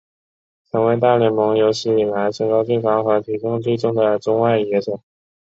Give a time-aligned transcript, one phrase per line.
[0.71, 5.03] 成为大联盟有史以来身高最高和体重最重的中外野手。